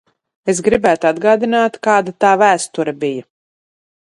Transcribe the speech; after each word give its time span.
Es 0.53 0.61
gribētu 0.67 1.09
atgādināt, 1.09 1.77
kāda 1.89 2.17
tā 2.27 2.33
vēsture 2.45 2.97
bija. 3.05 3.29